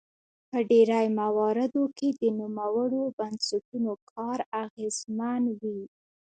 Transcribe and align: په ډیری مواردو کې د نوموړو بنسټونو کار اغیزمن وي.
په 0.49 0.59
ډیری 0.69 1.07
مواردو 1.21 1.83
کې 1.97 2.09
د 2.21 2.23
نوموړو 2.39 3.01
بنسټونو 3.17 3.91
کار 4.11 4.39
اغیزمن 4.63 5.43
وي. 5.61 5.81